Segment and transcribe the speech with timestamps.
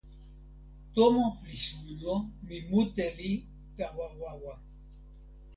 [0.93, 2.15] tomo li suno.
[2.45, 3.31] mi mute li
[3.77, 4.53] tawa wawa.